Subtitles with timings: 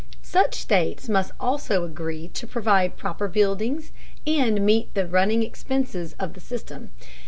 [0.23, 3.91] Such states must also agree to provide proper buildings
[4.25, 6.89] and meet the running expenses of the system.